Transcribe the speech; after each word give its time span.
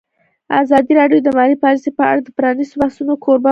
ازادي 0.61 0.91
راډیو 0.99 1.19
د 1.23 1.29
مالي 1.37 1.55
پالیسي 1.63 1.91
په 1.97 2.03
اړه 2.11 2.21
د 2.23 2.29
پرانیستو 2.37 2.79
بحثونو 2.81 3.13
کوربه 3.23 3.47
وه. 3.49 3.49